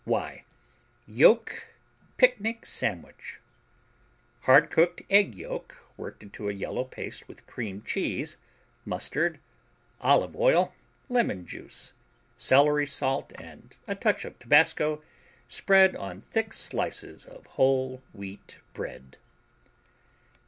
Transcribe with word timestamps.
Y 0.03 0.43
Yolk 1.05 1.69
Picnic 2.17 2.65
Sandwich 2.65 3.39
Hard 4.45 4.71
cooked 4.71 5.03
egg 5.11 5.35
yolk 5.35 5.77
worked 5.95 6.23
into 6.23 6.49
a 6.49 6.53
yellow 6.53 6.83
paste 6.83 7.27
with 7.27 7.45
cream 7.45 7.83
cheese, 7.83 8.37
mustard, 8.83 9.39
olive 9.99 10.35
oil, 10.35 10.73
lemon 11.07 11.45
juice, 11.45 11.93
celery 12.35 12.87
salt 12.87 13.31
and 13.39 13.77
a 13.85 13.93
touch 13.93 14.25
of 14.25 14.39
tabasco, 14.39 15.03
spread 15.47 15.95
on 15.95 16.21
thick 16.31 16.51
slices 16.51 17.23
of 17.23 17.45
whole 17.45 18.01
wheat 18.11 18.57
bread. 18.73 19.17